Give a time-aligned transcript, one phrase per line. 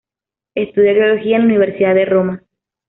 [0.55, 2.43] Estudia Biología en la Universidad de Roma.